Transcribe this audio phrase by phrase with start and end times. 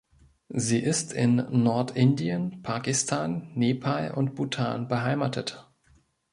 [0.49, 5.69] Sie ist in Nord-Indien, Pakistan, Nepal und Bhutan beheimatet.